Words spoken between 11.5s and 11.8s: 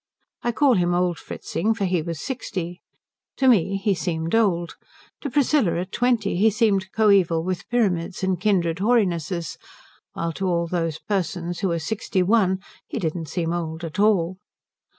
who were